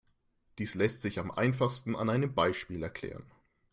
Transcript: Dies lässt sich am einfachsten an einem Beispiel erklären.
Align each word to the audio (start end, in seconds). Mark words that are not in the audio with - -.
Dies 0.57 0.73
lässt 0.73 1.01
sich 1.03 1.19
am 1.19 1.29
einfachsten 1.29 1.95
an 1.95 2.09
einem 2.09 2.33
Beispiel 2.33 2.81
erklären. 2.81 3.29